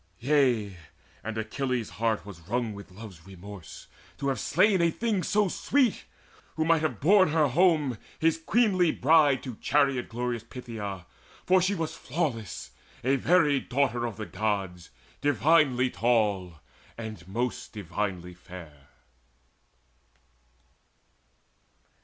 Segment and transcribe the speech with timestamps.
[0.17, 0.77] Yea,
[1.23, 3.85] and Achilles' very heart was wrung With love's remorse
[4.17, 6.05] to have slain a thing so sweet,
[6.55, 11.05] Who might have borne her home, his queenly bride, To chariot glorious Phthia;
[11.45, 12.71] for she was Flawless,
[13.03, 14.89] a very daughter of the Gods,
[15.21, 16.61] Divinely tall,
[16.97, 18.87] and most divinely fair.